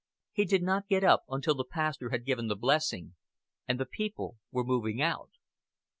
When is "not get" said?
0.63-1.03